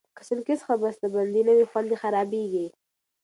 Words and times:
که 0.17 0.23
سنکس 0.29 0.59
ښه 0.65 0.73
بستهبندي 0.81 1.41
نه 1.47 1.53
وي، 1.57 1.65
خوند 1.71 1.89
یې 1.91 1.97
خرابېږي. 2.01 2.67